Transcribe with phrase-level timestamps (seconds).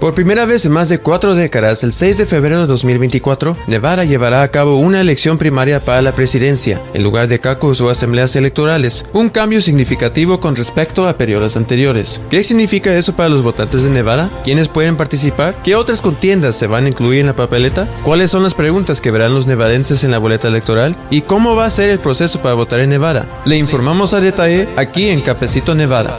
[0.00, 4.06] Por primera vez en más de cuatro décadas, el 6 de febrero de 2024, Nevada
[4.06, 8.34] llevará a cabo una elección primaria para la presidencia, en lugar de cacos o asambleas
[8.34, 12.18] electorales, un cambio significativo con respecto a periodos anteriores.
[12.30, 14.30] ¿Qué significa eso para los votantes de Nevada?
[14.42, 15.54] ¿Quiénes pueden participar?
[15.62, 17.86] ¿Qué otras contiendas se van a incluir en la papeleta?
[18.02, 20.96] ¿Cuáles son las preguntas que verán los nevadenses en la boleta electoral?
[21.10, 23.42] ¿Y cómo va a ser el proceso para votar en Nevada?
[23.44, 26.18] Le informamos a detalle aquí en Cafecito Nevada.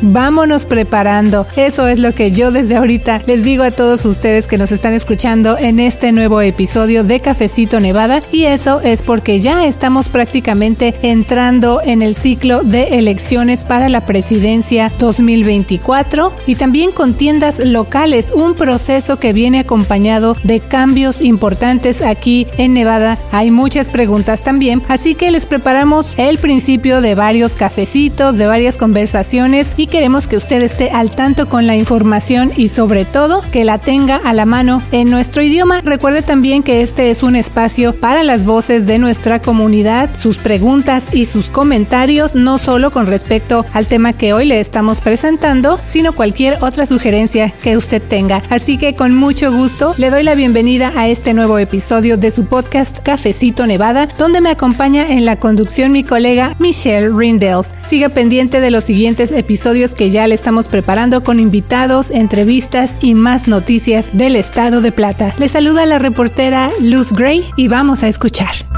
[0.00, 1.46] Vámonos preparando.
[1.56, 4.94] Eso es lo que yo desde ahorita les digo a todos ustedes que nos están
[4.94, 8.22] escuchando en este nuevo episodio de Cafecito Nevada.
[8.30, 14.04] Y eso es porque ya estamos prácticamente entrando en el ciclo de elecciones para la
[14.04, 22.46] presidencia 2024 y también contiendas locales, un proceso que viene acompañado de cambios importantes aquí
[22.56, 23.18] en Nevada.
[23.32, 28.76] Hay muchas preguntas también, así que les preparamos el principio de varios cafecitos, de varias
[28.76, 33.64] conversaciones y queremos que usted esté al tanto con la información y sobre todo que
[33.64, 35.80] la tenga a la mano en nuestro idioma.
[35.80, 41.08] Recuerde también que este es un espacio para las voces de nuestra comunidad, sus preguntas
[41.12, 46.12] y sus comentarios, no solo con respecto al tema que hoy le estamos presentando, sino
[46.12, 48.42] cualquier otra sugerencia que usted tenga.
[48.50, 52.44] Así que con mucho gusto le doy la bienvenida a este nuevo episodio de su
[52.44, 57.72] podcast Cafecito Nevada, donde me acompaña en la conducción mi colega Michelle Rindels.
[57.82, 63.14] Siga pendiente de los siguientes episodios que ya le estamos preparando con invitados, entrevistas y
[63.14, 65.34] más noticias del estado de Plata.
[65.38, 68.77] Le saluda la reportera Luz Gray y vamos a escuchar.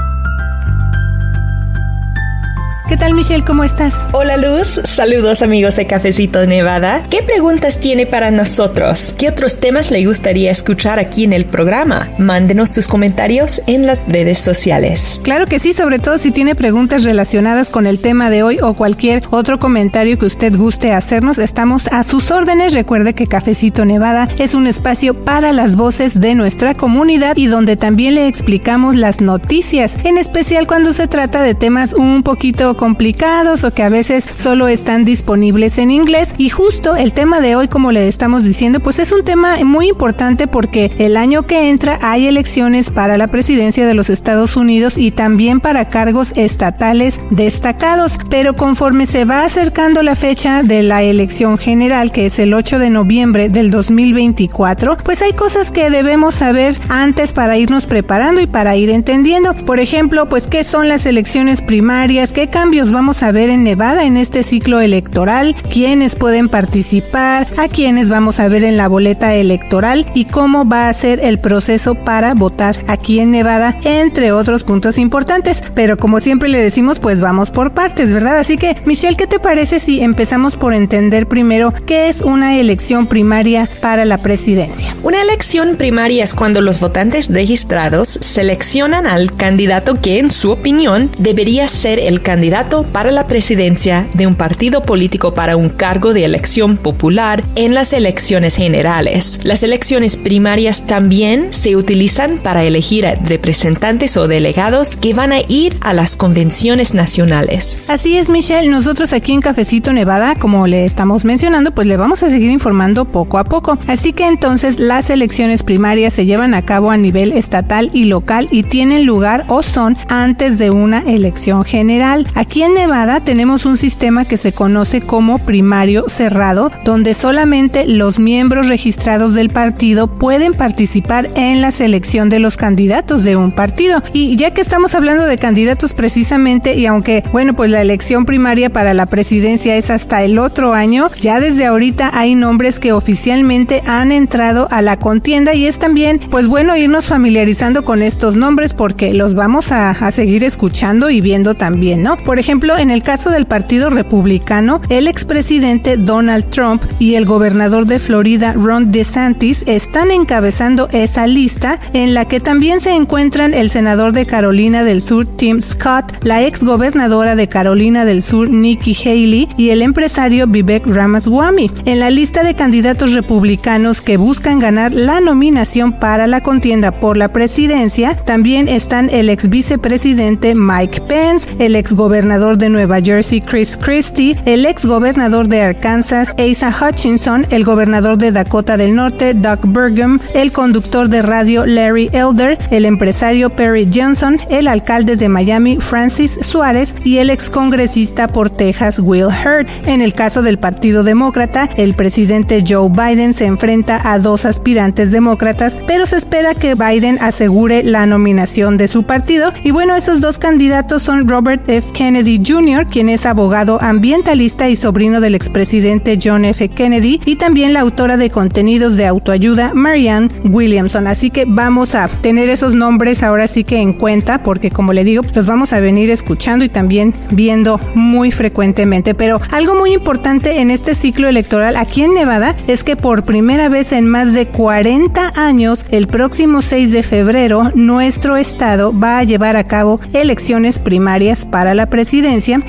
[2.91, 3.45] ¿Qué tal Michelle?
[3.45, 4.05] ¿Cómo estás?
[4.11, 7.05] Hola Luz, saludos amigos de Cafecito Nevada.
[7.09, 9.15] ¿Qué preguntas tiene para nosotros?
[9.17, 12.09] ¿Qué otros temas le gustaría escuchar aquí en el programa?
[12.17, 15.21] Mándenos sus comentarios en las redes sociales.
[15.23, 18.73] Claro que sí, sobre todo si tiene preguntas relacionadas con el tema de hoy o
[18.73, 22.73] cualquier otro comentario que usted guste hacernos, estamos a sus órdenes.
[22.73, 27.77] Recuerde que Cafecito Nevada es un espacio para las voces de nuestra comunidad y donde
[27.77, 33.63] también le explicamos las noticias, en especial cuando se trata de temas un poquito complicados
[33.63, 36.33] o que a veces solo están disponibles en inglés.
[36.39, 39.89] Y justo el tema de hoy, como le estamos diciendo, pues es un tema muy
[39.89, 44.97] importante porque el año que entra hay elecciones para la presidencia de los Estados Unidos
[44.97, 48.17] y también para cargos estatales destacados.
[48.31, 52.79] Pero conforme se va acercando la fecha de la elección general, que es el 8
[52.79, 58.47] de noviembre del 2024, pues hay cosas que debemos saber antes para irnos preparando y
[58.47, 59.53] para ir entendiendo.
[59.53, 64.05] Por ejemplo, pues qué son las elecciones primarias, qué cambios vamos a ver en Nevada
[64.05, 69.35] en este ciclo electoral, quiénes pueden participar, a quiénes vamos a ver en la boleta
[69.35, 74.63] electoral y cómo va a ser el proceso para votar aquí en Nevada, entre otros
[74.63, 75.63] puntos importantes.
[75.75, 78.39] Pero como siempre le decimos, pues vamos por partes, ¿verdad?
[78.39, 83.05] Así que, Michelle, ¿qué te parece si empezamos por entender primero qué es una elección
[83.05, 84.95] primaria para la presidencia?
[85.03, 91.11] Una elección primaria es cuando los votantes registrados seleccionan al candidato que, en su opinión,
[91.19, 96.25] debería ser el candidato para la presidencia de un partido político para un cargo de
[96.25, 99.39] elección popular en las elecciones generales.
[99.43, 105.39] Las elecciones primarias también se utilizan para elegir a representantes o delegados que van a
[105.47, 107.79] ir a las convenciones nacionales.
[107.87, 108.69] Así es, Michelle.
[108.69, 113.05] Nosotros aquí en Cafecito Nevada, como le estamos mencionando, pues le vamos a seguir informando
[113.05, 113.79] poco a poco.
[113.87, 118.47] Así que entonces las elecciones primarias se llevan a cabo a nivel estatal y local
[118.51, 122.27] y tienen lugar o son antes de una elección general.
[122.41, 128.17] Aquí en Nevada tenemos un sistema que se conoce como primario cerrado, donde solamente los
[128.17, 134.01] miembros registrados del partido pueden participar en la selección de los candidatos de un partido.
[134.11, 138.71] Y ya que estamos hablando de candidatos precisamente, y aunque, bueno, pues la elección primaria
[138.71, 143.83] para la presidencia es hasta el otro año, ya desde ahorita hay nombres que oficialmente
[143.85, 148.73] han entrado a la contienda y es también, pues bueno, irnos familiarizando con estos nombres
[148.73, 152.17] porque los vamos a, a seguir escuchando y viendo también, ¿no?
[152.31, 157.87] Por ejemplo, en el caso del Partido Republicano, el expresidente Donald Trump y el gobernador
[157.87, 163.69] de Florida Ron DeSantis están encabezando esa lista en la que también se encuentran el
[163.69, 168.95] senador de Carolina del Sur Tim Scott, la ex gobernadora de Carolina del Sur Nikki
[168.95, 171.69] Haley y el empresario Vivek Ramaswamy.
[171.83, 177.17] En la lista de candidatos republicanos que buscan ganar la nominación para la contienda por
[177.17, 183.01] la presidencia también están el ex vicepresidente Mike Pence, el ex gobernador gobernador de Nueva
[183.01, 188.93] Jersey Chris Christie, el ex gobernador de Arkansas Asa Hutchinson, el gobernador de Dakota del
[188.93, 195.15] Norte Doug Burgum, el conductor de radio Larry Elder, el empresario Perry Johnson, el alcalde
[195.15, 199.65] de Miami Francis Suárez y el ex congresista por Texas Will Hurd.
[199.87, 205.09] En el caso del Partido Demócrata, el presidente Joe Biden se enfrenta a dos aspirantes
[205.11, 209.51] demócratas, pero se espera que Biden asegure la nominación de su partido.
[209.63, 211.91] Y bueno, esos dos candidatos son Robert F.
[211.93, 212.10] Kennedy
[212.45, 216.67] Jr., quien es abogado ambientalista y sobrino del expresidente John F.
[216.69, 221.07] Kennedy, y también la autora de contenidos de autoayuda Marianne Williamson.
[221.07, 225.05] Así que vamos a tener esos nombres ahora sí que en cuenta, porque como le
[225.05, 229.15] digo, los vamos a venir escuchando y también viendo muy frecuentemente.
[229.15, 233.69] Pero algo muy importante en este ciclo electoral aquí en Nevada es que por primera
[233.69, 239.23] vez en más de 40 años, el próximo 6 de febrero, nuestro estado va a
[239.23, 242.00] llevar a cabo elecciones primarias para la presidencia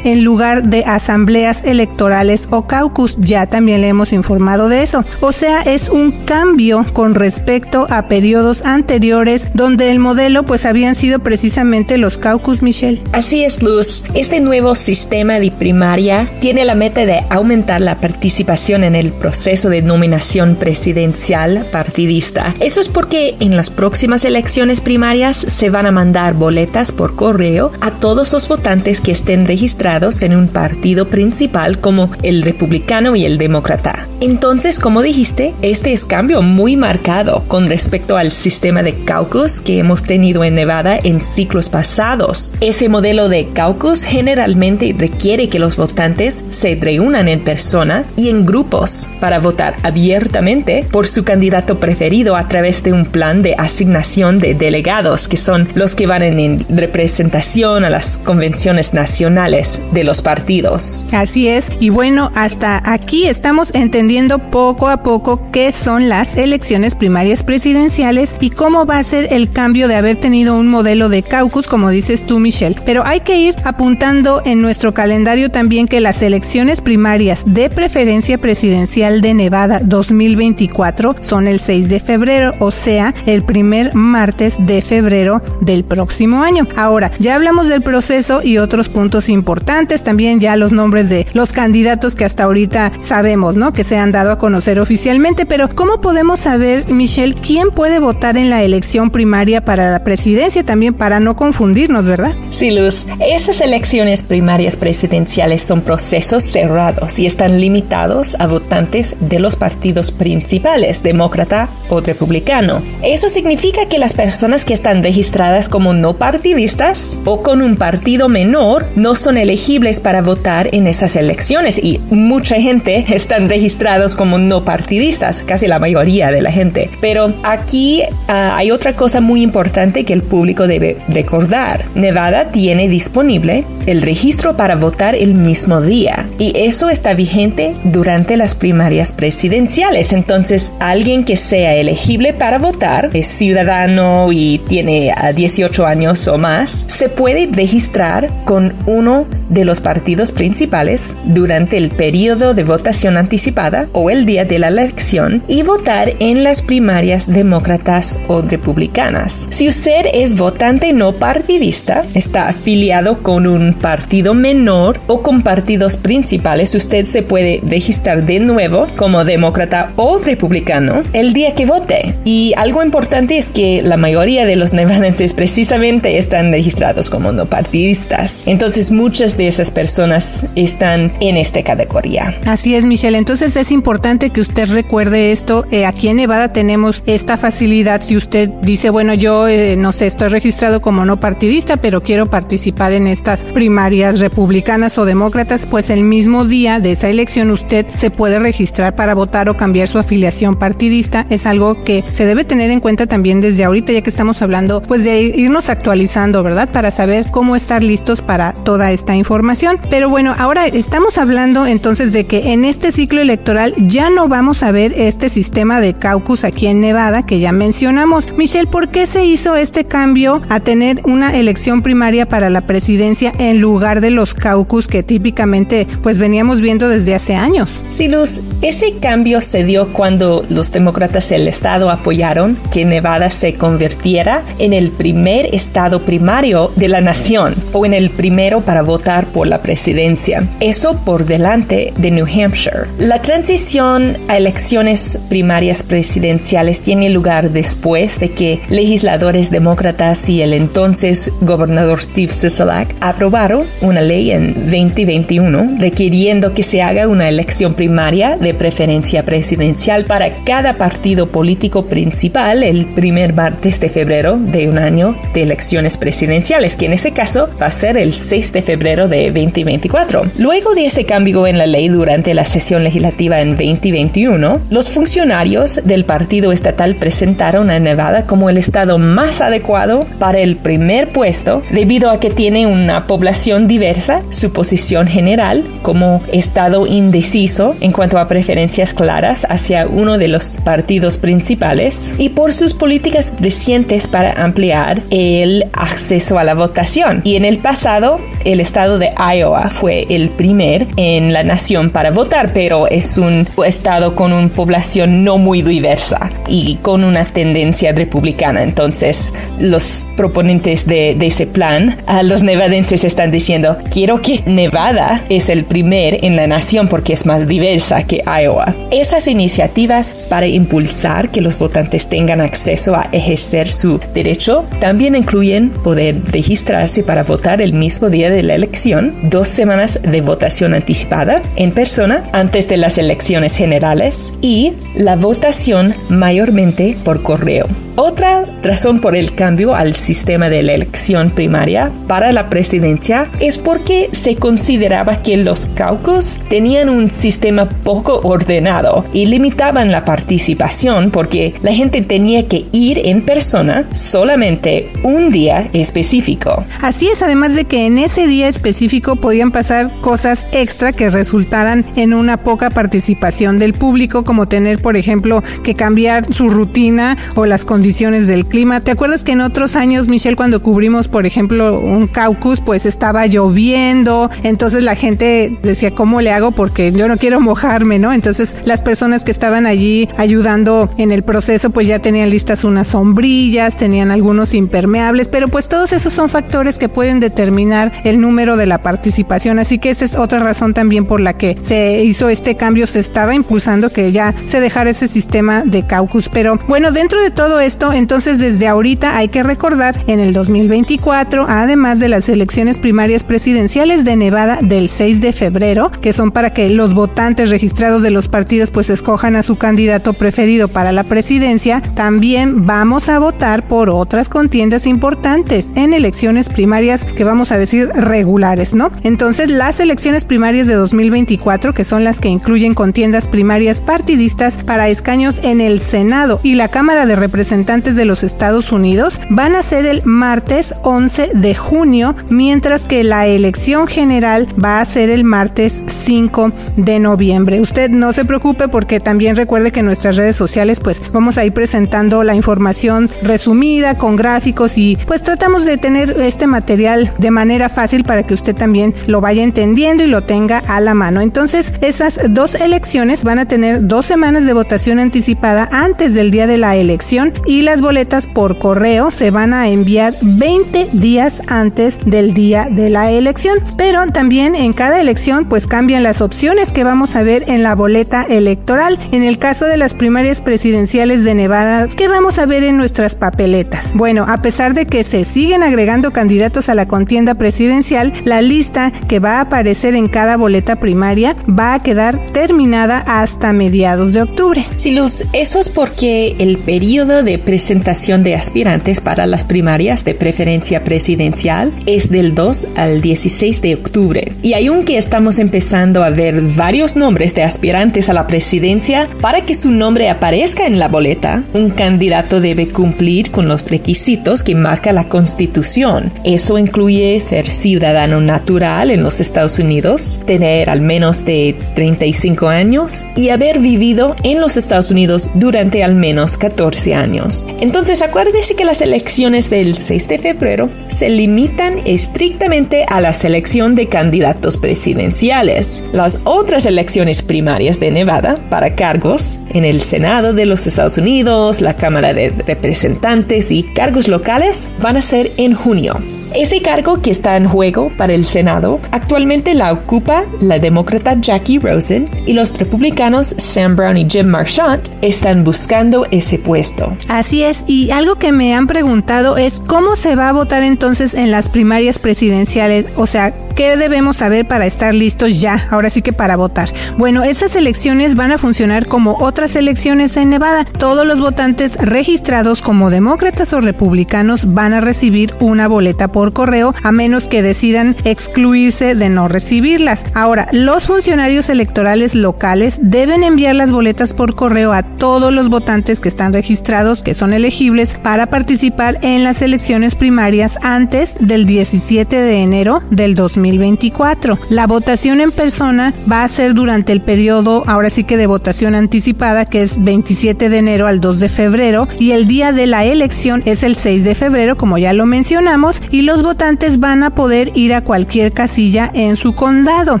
[0.04, 3.16] en lugar de asambleas electorales o caucus.
[3.18, 5.04] Ya también le hemos informado de eso.
[5.20, 10.94] O sea, es un cambio con respecto a periodos anteriores donde el modelo pues habían
[10.94, 13.02] sido precisamente los caucus, Michelle.
[13.12, 14.04] Así es, Luz.
[14.14, 19.68] Este nuevo sistema de primaria tiene la meta de aumentar la participación en el proceso
[19.68, 22.54] de nominación presidencial partidista.
[22.60, 27.70] Eso es porque en las próximas elecciones primarias se van a mandar boletas por correo
[27.80, 33.24] a todos los votantes que estén registrados en un partido principal como el republicano y
[33.24, 34.08] el demócrata.
[34.20, 39.78] Entonces, como dijiste, este es cambio muy marcado con respecto al sistema de caucus que
[39.78, 42.52] hemos tenido en Nevada en ciclos pasados.
[42.60, 48.44] Ese modelo de caucus generalmente requiere que los votantes se reúnan en persona y en
[48.44, 54.40] grupos para votar abiertamente por su candidato preferido a través de un plan de asignación
[54.40, 60.22] de delegados que son los que van en representación a las convenciones nacionales de los
[60.22, 61.04] partidos.
[61.12, 66.94] Así es, y bueno, hasta aquí estamos entendiendo poco a poco qué son las elecciones
[66.94, 71.22] primarias presidenciales y cómo va a ser el cambio de haber tenido un modelo de
[71.22, 72.80] caucus, como dices tú, Michelle.
[72.86, 78.38] Pero hay que ir apuntando en nuestro calendario también que las elecciones primarias de preferencia
[78.38, 84.80] presidencial de Nevada 2024 son el 6 de febrero, o sea, el primer martes de
[84.80, 86.66] febrero del próximo año.
[86.76, 91.52] Ahora, ya hablamos del proceso y otros puntos importantes, también ya los nombres de los
[91.52, 93.72] candidatos que hasta ahorita sabemos, ¿no?
[93.72, 98.36] Que se han dado a conocer oficialmente, pero ¿cómo podemos saber, Michelle, quién puede votar
[98.36, 102.32] en la elección primaria para la presidencia también para no confundirnos, ¿verdad?
[102.50, 109.38] Sí, Luz, esas elecciones primarias presidenciales son procesos cerrados y están limitados a votantes de
[109.38, 112.82] los partidos principales, demócrata o republicano.
[113.02, 118.28] Eso significa que las personas que están registradas como no partidistas o con un partido
[118.28, 124.38] menor no son elegibles para votar en esas elecciones y mucha gente están registrados como
[124.38, 126.90] no partidistas, casi la mayoría de la gente.
[127.00, 131.84] Pero aquí uh, hay otra cosa muy importante que el público debe recordar.
[131.94, 138.36] Nevada tiene disponible el registro para votar el mismo día y eso está vigente durante
[138.36, 140.12] las primarias presidenciales.
[140.12, 146.84] Entonces, alguien que sea elegible para votar, es ciudadano y tiene 18 años o más,
[146.88, 153.88] se puede registrar con uno de los partidos principales durante el periodo de votación anticipada
[153.92, 159.46] o el día de la elección y votar en las primarias demócratas o republicanas.
[159.50, 165.96] Si usted es votante no partidista, está afiliado con un partido menor o con partidos
[165.96, 172.14] principales, usted se puede registrar de nuevo como demócrata o republicano el día que vote.
[172.24, 177.46] Y algo importante es que la mayoría de los nevadenses precisamente están registrados como no
[177.46, 178.42] partidistas.
[178.46, 178.61] Entonces
[178.92, 182.32] muchas de esas personas están en esta categoría.
[182.46, 183.18] Así es, Michelle.
[183.18, 185.66] Entonces es importante que usted recuerde esto.
[185.72, 188.02] Eh, aquí en Nevada tenemos esta facilidad.
[188.02, 192.30] Si usted dice, bueno, yo eh, no sé, estoy registrado como no partidista, pero quiero
[192.30, 197.84] participar en estas primarias republicanas o demócratas, pues el mismo día de esa elección usted
[197.96, 201.26] se puede registrar para votar o cambiar su afiliación partidista.
[201.30, 204.82] Es algo que se debe tener en cuenta también desde ahorita, ya que estamos hablando
[204.82, 206.68] pues de irnos actualizando, ¿verdad?
[206.70, 209.78] Para saber cómo estar listos para toda esta información.
[209.90, 214.62] Pero bueno, ahora estamos hablando entonces de que en este ciclo electoral ya no vamos
[214.62, 218.32] a ver este sistema de caucus aquí en Nevada que ya mencionamos.
[218.36, 223.32] Michelle, ¿por qué se hizo este cambio a tener una elección primaria para la presidencia
[223.38, 227.82] en lugar de los caucus que típicamente pues veníamos viendo desde hace años?
[227.88, 233.54] Sí, Luz, ese cambio se dio cuando los demócratas del estado apoyaron que Nevada se
[233.54, 239.26] convirtiera en el primer estado primario de la nación o en el primer para votar
[239.26, 240.48] por la presidencia.
[240.60, 242.88] Eso por delante de New Hampshire.
[242.98, 250.54] La transición a elecciones primarias presidenciales tiene lugar después de que legisladores demócratas y el
[250.54, 257.74] entonces gobernador Steve Sisolak aprobaron una ley en 2021 requiriendo que se haga una elección
[257.74, 264.68] primaria de preferencia presidencial para cada partido político principal el primer martes de febrero de
[264.68, 268.62] un año de elecciones presidenciales, que en este caso va a ser el 6 de
[268.62, 270.22] febrero de 2024.
[270.38, 275.80] Luego de ese cambio en la ley durante la sesión legislativa en 2021, los funcionarios
[275.84, 281.60] del partido estatal presentaron a Nevada como el estado más adecuado para el primer puesto
[281.72, 288.18] debido a que tiene una población diversa, su posición general como estado indeciso en cuanto
[288.18, 294.42] a preferencias claras hacia uno de los partidos principales y por sus políticas recientes para
[294.42, 297.20] ampliar el acceso a la votación.
[297.24, 302.10] Y en el pasado, el estado de Iowa fue el primer en la nación para
[302.10, 307.92] votar, pero es un estado con una población no muy diversa y con una tendencia
[307.92, 308.62] republicana.
[308.62, 315.48] Entonces, los proponentes de, ese plan, a los nevadenses están diciendo, quiero que Nevada es
[315.48, 318.74] el primer en la nación porque es más diversa que Iowa.
[318.90, 325.70] Esas iniciativas para impulsar que los votantes tengan acceso a ejercer su derecho también incluyen
[325.70, 331.42] poder registrarse para votar el mismo día de la elección, dos semanas de votación anticipada
[331.56, 337.66] en persona antes de las elecciones generales y la votación mayormente por correo.
[337.96, 343.58] Otra razón por el cambio al sistema de la elección primaria para la presidencia es
[343.58, 351.10] porque se consideraba que los caucus tenían un sistema poco ordenado y limitaban la participación
[351.10, 356.64] porque la gente tenía que ir en persona solamente un día específico.
[356.80, 361.84] Así es, además de que en ese día específico podían pasar cosas extra que resultaran
[361.96, 367.44] en una poca participación del público, como tener, por ejemplo, que cambiar su rutina o
[367.44, 368.78] las condiciones condiciones del clima.
[368.78, 373.26] ¿Te acuerdas que en otros años, Michelle, cuando cubrimos, por ejemplo, un caucus, pues estaba
[373.26, 376.52] lloviendo, entonces la gente decía, ¿cómo le hago?
[376.52, 378.12] Porque yo no quiero mojarme, ¿no?
[378.12, 382.86] Entonces las personas que estaban allí ayudando en el proceso, pues ya tenían listas unas
[382.86, 388.56] sombrillas, tenían algunos impermeables, pero pues todos esos son factores que pueden determinar el número
[388.56, 389.58] de la participación.
[389.58, 393.00] Así que esa es otra razón también por la que se hizo este cambio, se
[393.00, 396.28] estaba impulsando que ya se dejara ese sistema de caucus.
[396.28, 397.58] Pero bueno, dentro de todo
[397.92, 404.04] entonces desde ahorita hay que recordar en el 2024, además de las elecciones primarias presidenciales
[404.04, 408.28] de Nevada del 6 de febrero, que son para que los votantes registrados de los
[408.28, 413.88] partidos pues escojan a su candidato preferido para la presidencia, también vamos a votar por
[413.88, 418.92] otras contiendas importantes en elecciones primarias que vamos a decir regulares, ¿no?
[419.02, 424.90] Entonces las elecciones primarias de 2024, que son las que incluyen contiendas primarias partidistas para
[424.90, 429.62] escaños en el Senado y la Cámara de Representantes de los Estados Unidos van a
[429.62, 435.22] ser el martes 11 de junio, mientras que la elección general va a ser el
[435.22, 437.60] martes 5 de noviembre.
[437.60, 441.44] Usted no se preocupe porque también recuerde que en nuestras redes sociales pues vamos a
[441.44, 447.30] ir presentando la información resumida con gráficos y pues tratamos de tener este material de
[447.30, 451.20] manera fácil para que usted también lo vaya entendiendo y lo tenga a la mano.
[451.20, 456.48] Entonces esas dos elecciones van a tener dos semanas de votación anticipada antes del día
[456.48, 462.32] de la elección las boletas por correo se van a enviar 20 días antes del
[462.32, 463.58] día de la elección.
[463.76, 467.74] Pero también en cada elección pues cambian las opciones que vamos a ver en la
[467.74, 468.98] boleta electoral.
[469.10, 473.16] En el caso de las primarias presidenciales de Nevada, ¿qué vamos a ver en nuestras
[473.16, 473.92] papeletas?
[473.94, 478.92] Bueno, a pesar de que se siguen agregando candidatos a la contienda presidencial, la lista
[479.08, 484.22] que va a aparecer en cada boleta primaria va a quedar terminada hasta mediados de
[484.22, 484.66] octubre.
[484.76, 490.14] Sí, Luz, eso es porque el periodo de presentación de aspirantes para las primarias de
[490.14, 494.32] preferencia presidencial es del 2 al 16 de octubre.
[494.42, 499.54] Y aunque estamos empezando a ver varios nombres de aspirantes a la presidencia, para que
[499.54, 504.92] su nombre aparezca en la boleta, un candidato debe cumplir con los requisitos que marca
[504.92, 506.12] la Constitución.
[506.24, 513.04] Eso incluye ser ciudadano natural en los Estados Unidos, tener al menos de 35 años
[513.16, 517.31] y haber vivido en los Estados Unidos durante al menos 14 años.
[517.60, 523.74] Entonces acuérdese que las elecciones del 6 de febrero se limitan estrictamente a la selección
[523.74, 525.82] de candidatos presidenciales.
[525.92, 531.60] Las otras elecciones primarias de Nevada para cargos en el Senado de los Estados Unidos,
[531.60, 535.96] la Cámara de Representantes y cargos locales van a ser en junio.
[536.34, 541.58] Ese cargo que está en juego para el Senado actualmente la ocupa la demócrata Jackie
[541.58, 546.96] Rosen y los republicanos Sam Brown y Jim Marchant están buscando ese puesto.
[547.08, 551.12] Así es, y algo que me han preguntado es cómo se va a votar entonces
[551.14, 555.66] en las primarias presidenciales, o sea, ¿Qué debemos saber para estar listos ya?
[555.70, 556.70] Ahora sí que para votar.
[556.96, 560.64] Bueno, esas elecciones van a funcionar como otras elecciones en Nevada.
[560.64, 566.74] Todos los votantes registrados como demócratas o republicanos van a recibir una boleta por correo
[566.82, 570.04] a menos que decidan excluirse de no recibirlas.
[570.14, 576.00] Ahora, los funcionarios electorales locales deben enviar las boletas por correo a todos los votantes
[576.00, 582.16] que están registrados que son elegibles para participar en las elecciones primarias antes del 17
[582.16, 583.51] de enero del 2020.
[583.52, 584.38] 2024.
[584.48, 588.74] La votación en persona va a ser durante el periodo, ahora sí que de votación
[588.74, 592.84] anticipada, que es 27 de enero al 2 de febrero, y el día de la
[592.84, 597.14] elección es el 6 de febrero, como ya lo mencionamos, y los votantes van a
[597.14, 600.00] poder ir a cualquier casilla en su condado.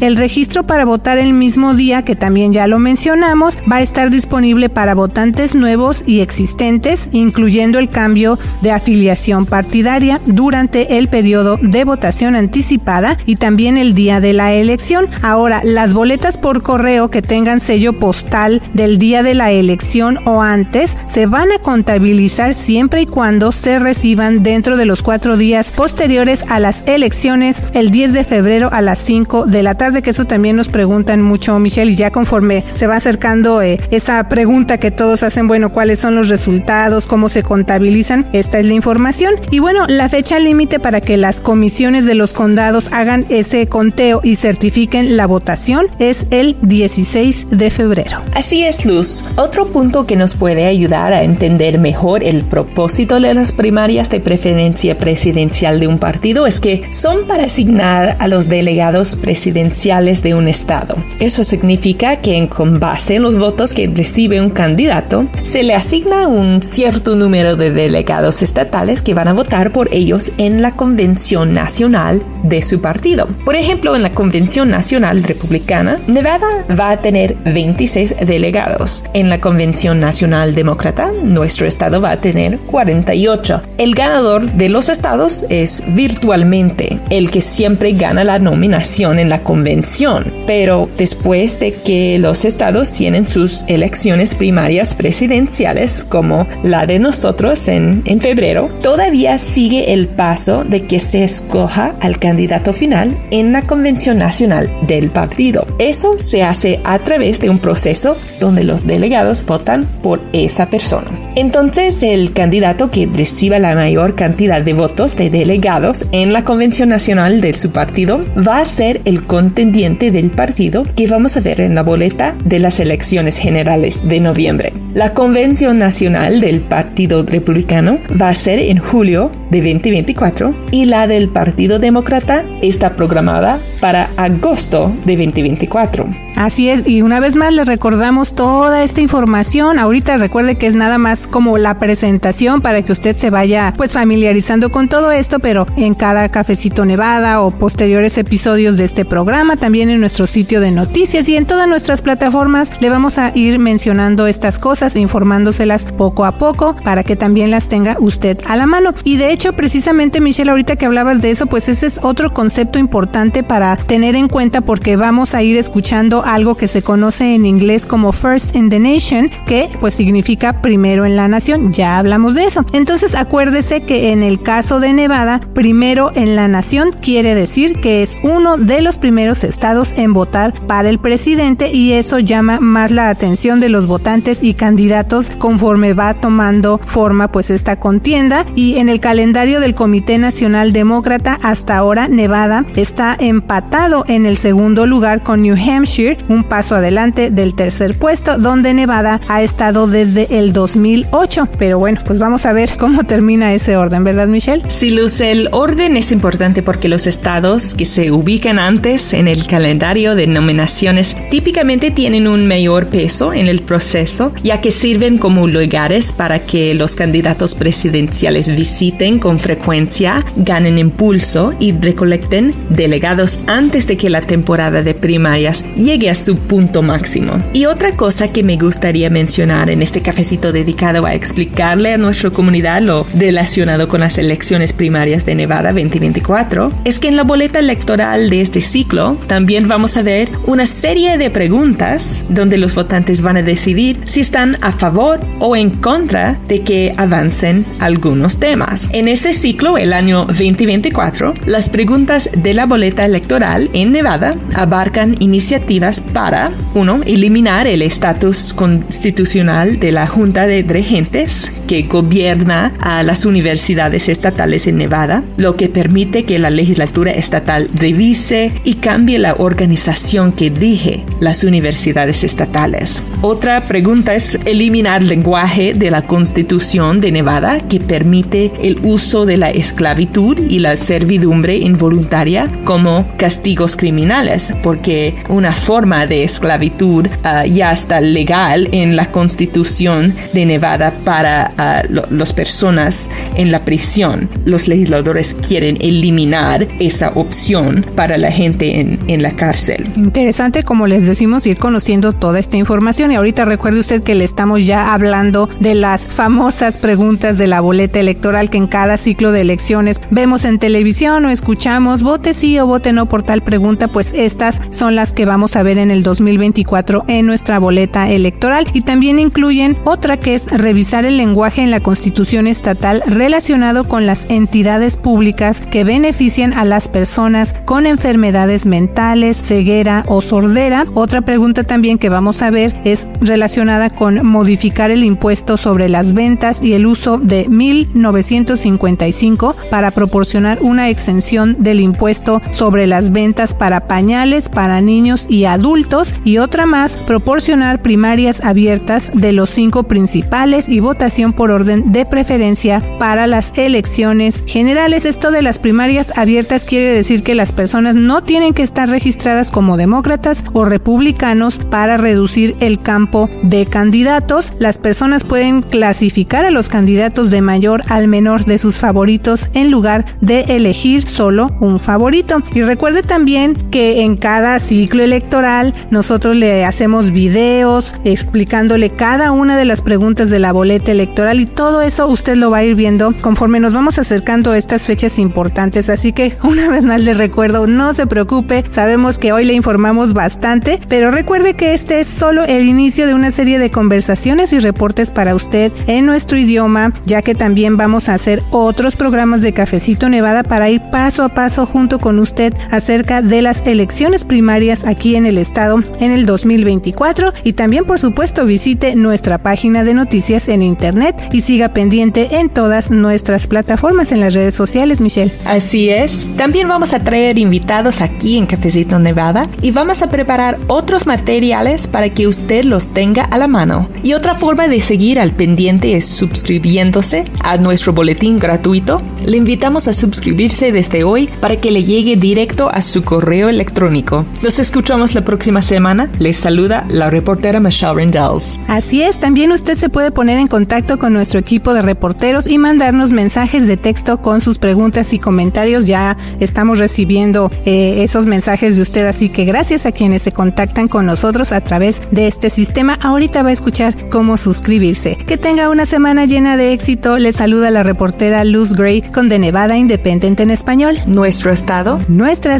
[0.00, 4.10] El registro para votar el mismo día, que también ya lo mencionamos, va a estar
[4.10, 11.58] disponible para votantes nuevos y existentes, incluyendo el cambio de afiliación partidaria durante el periodo
[11.60, 15.08] de votación anticipada y también el día de la elección.
[15.22, 20.42] Ahora, las boletas por correo que tengan sello postal del día de la elección o
[20.42, 25.70] antes se van a contabilizar siempre y cuando se reciban dentro de los cuatro días
[25.70, 30.10] posteriores a las elecciones el 10 de febrero a las 5 de la tarde, que
[30.10, 34.78] eso también nos preguntan mucho, Michelle, y ya conforme se va acercando eh, esa pregunta
[34.78, 39.34] que todos hacen, bueno, cuáles son los resultados, cómo se contabilizan, esta es la información.
[39.50, 44.20] Y bueno, la fecha límite para que las comisiones de los condados hagan ese conteo
[44.22, 48.22] y certifiquen la votación es el 16 de febrero.
[48.34, 49.24] Así es, Luz.
[49.36, 54.20] Otro punto que nos puede ayudar a entender mejor el propósito de las primarias de
[54.20, 60.34] preferencia presidencial de un partido es que son para asignar a los delegados presidenciales de
[60.34, 60.94] un estado.
[61.18, 66.28] Eso significa que con base en los votos que recibe un candidato, se le asigna
[66.28, 71.52] un cierto número de delegados estatales que van a votar por ellos en la convención
[71.54, 73.28] nacional de su partido partido.
[73.46, 79.04] Por ejemplo, en la Convención Nacional Republicana, Nevada va a tener 26 delegados.
[79.14, 83.62] En la Convención Nacional Demócrata, nuestro estado va a tener 48.
[83.78, 89.38] El ganador de los estados es virtualmente el que siempre gana la nominación en la
[89.38, 90.30] convención.
[90.46, 97.66] Pero después de que los estados tienen sus elecciones primarias presidenciales, como la de nosotros
[97.68, 103.52] en, en febrero, todavía sigue el paso de que se escoja al candidato final en
[103.52, 105.66] la convención nacional del partido.
[105.78, 111.08] Eso se hace a través de un proceso donde los delegados votan por esa persona.
[111.36, 116.88] Entonces, el candidato que reciba la mayor cantidad de votos de delegados en la convención
[116.88, 121.60] nacional de su partido va a ser el contendiente del partido que vamos a ver
[121.60, 124.72] en la boleta de las elecciones generales de noviembre.
[124.94, 131.06] La convención nacional del Partido Republicano va a ser en julio de 2024 y la
[131.06, 132.44] del Partido Demócrata
[132.80, 136.06] está programada para agosto de 2024.
[136.36, 139.78] Así es, y una vez más les recordamos toda esta información.
[139.78, 143.92] Ahorita recuerde que es nada más como la presentación para que usted se vaya pues
[143.92, 149.56] familiarizando con todo esto, pero en cada cafecito Nevada o posteriores episodios de este programa,
[149.56, 153.58] también en nuestro sitio de noticias y en todas nuestras plataformas le vamos a ir
[153.58, 158.66] mencionando estas cosas, informándoselas poco a poco para que también las tenga usted a la
[158.66, 158.94] mano.
[159.04, 162.78] Y de hecho, precisamente Michelle, ahorita que hablabas de eso, pues ese es otro concepto
[162.78, 167.46] importante para tener en cuenta porque vamos a ir escuchando algo que se conoce en
[167.46, 171.72] inglés como First in the Nation, que pues significa primero en la nación.
[171.72, 172.64] Ya hablamos de eso.
[172.72, 178.02] Entonces acuérdese que en el caso de Nevada, primero en la nación quiere decir que
[178.02, 182.90] es uno de los primeros estados en votar para el presidente y eso llama más
[182.90, 188.78] la atención de los votantes y candidatos conforme va tomando forma pues esta contienda y
[188.78, 193.59] en el calendario del Comité Nacional Demócrata hasta ahora Nevada está empatado
[194.06, 199.20] en el segundo lugar con New Hampshire, un paso adelante del tercer puesto, donde Nevada
[199.28, 201.48] ha estado desde el 2008.
[201.58, 204.62] Pero bueno, pues vamos a ver cómo termina ese orden, ¿verdad, Michelle?
[204.68, 209.46] Sí, Luz, el orden es importante porque los estados que se ubican antes en el
[209.46, 215.46] calendario de nominaciones típicamente tienen un mayor peso en el proceso, ya que sirven como
[215.46, 223.88] lugares para que los candidatos presidenciales visiten con frecuencia, ganen impulso y recolecten delegados antes
[223.88, 227.42] de que la temporada de primarias llegue a su punto máximo.
[227.52, 232.30] Y otra cosa que me gustaría mencionar en este cafecito dedicado a explicarle a nuestra
[232.30, 237.58] comunidad lo relacionado con las elecciones primarias de Nevada 2024 es que en la boleta
[237.58, 243.20] electoral de este ciclo también vamos a ver una serie de preguntas donde los votantes
[243.20, 248.88] van a decidir si están a favor o en contra de que avancen algunos temas.
[248.92, 255.16] En este ciclo, el año 2024, las preguntas de la boleta electoral en Nevada abarcan
[255.18, 263.02] iniciativas para, uno, eliminar el estatus constitucional de la Junta de Regentes que gobierna a
[263.02, 269.18] las universidades estatales en Nevada, lo que permite que la legislatura estatal revise y cambie
[269.18, 273.02] la organización que rige las universidades estatales.
[273.22, 279.24] Otra pregunta es eliminar el lenguaje de la Constitución de Nevada que permite el uso
[279.24, 287.06] de la esclavitud y la servidumbre involuntaria como castigos criminales, porque una forma de esclavitud
[287.22, 291.52] ah, ya está legal en la Constitución de Nevada para
[291.86, 294.28] uh, las personas en la prisión.
[294.44, 299.86] Los legisladores quieren eliminar esa opción para la gente en, en la cárcel.
[299.94, 303.12] Interesante, como les decimos, ir conociendo toda esta información.
[303.12, 307.60] Y ahorita recuerde usted que le estamos ya hablando de las famosas preguntas de la
[307.60, 312.58] boleta electoral que en cada ciclo de elecciones vemos en televisión o escuchamos, vote sí
[312.58, 315.90] o vote no por tal pregunta, pues estas son las que vamos a ver en
[315.90, 318.66] el 2024 en nuestra boleta electoral.
[318.72, 324.06] Y también incluyen otra que es revisar el lenguaje en la Constitución estatal relacionado con
[324.06, 330.86] las entidades públicas que benefician a las personas con enfermedades mentales, ceguera o sordera.
[330.94, 336.12] Otra pregunta también que vamos a ver es relacionada con modificar el impuesto sobre las
[336.12, 343.54] ventas y el uso de 1955 para proporcionar una exención del impuesto sobre las ventas
[343.54, 349.84] para pañales para niños y adultos y otra más proporcionar primarias abiertas de los cinco
[349.84, 355.06] principales y votación por orden de preferencia para las elecciones generales.
[355.06, 359.50] Esto de las primarias abiertas quiere decir que las personas no tienen que estar registradas
[359.50, 364.52] como demócratas o republicanos para reducir el campo de candidatos.
[364.58, 369.70] Las personas pueden clasificar a los candidatos de mayor al menor de sus favoritos en
[369.70, 372.42] lugar de elegir solo un favorito.
[372.54, 379.56] Y recuerde también que en cada ciclo electoral nosotros le hacemos videos explicándole cada una
[379.56, 382.74] de las preguntas de la boleta electoral y todo eso usted lo va a ir
[382.74, 385.88] viendo conforme nos vamos acercando a estas fechas importantes.
[385.88, 390.12] Así que una vez más le recuerdo, no se preocupe, sabemos que hoy le informamos
[390.12, 394.58] bastante, pero recuerde que este es solo el inicio de una serie de conversaciones y
[394.58, 399.52] reportes para usted en nuestro idioma, ya que también vamos a hacer otros programas de
[399.52, 404.84] Cafecito Nevada para ir paso a paso junto con usted acerca de las elecciones primarias
[404.86, 409.92] aquí en el estado en el 2024 y también por supuesto visite nuestra página de
[409.92, 415.30] noticias en internet y siga pendiente en todas nuestras plataformas en las redes sociales, Michelle.
[415.44, 416.26] Así es.
[416.38, 421.86] También vamos a traer invitados aquí en Cafecito Nevada y vamos a preparar otros materiales
[421.86, 423.90] para que usted los tenga a la mano.
[424.02, 429.02] Y otra forma de seguir al pendiente es suscribiéndose a nuestro boletín gratuito.
[429.26, 434.24] Le invitamos a suscribirse desde hoy para que le llegue directo a su correo electrónico.
[434.42, 436.08] Nos escuchamos la próxima semana.
[436.18, 438.58] Les saluda la reportera Michelle Rendells.
[438.68, 442.58] Así es, también usted se puede poner en contacto con nuestro equipo de reporteros y
[442.58, 445.86] mandarnos mensajes de texto con sus preguntas y comentarios.
[445.86, 450.88] Ya estamos recibiendo eh, esos mensajes de usted, así que gracias a quienes se contactan
[450.88, 452.98] con nosotros a través de este sistema.
[453.02, 455.16] Ahorita va a escuchar cómo suscribirse.
[455.16, 457.18] Que tenga una semana llena de éxito.
[457.18, 460.98] Le saluda la reportera Luz Gray con The Nevada Independent en español.
[461.06, 462.59] Nuestro estado, nuestras